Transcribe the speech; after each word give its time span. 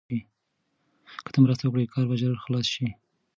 که 1.23 1.29
ته 1.33 1.39
مرسته 1.43 1.63
وکړې 1.65 1.83
نو 1.85 1.91
کار 1.93 2.05
به 2.09 2.15
ژر 2.21 2.31
خلاص 2.45 2.67
شي. 2.73 2.87